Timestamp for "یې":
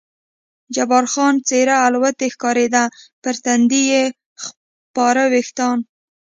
3.93-4.03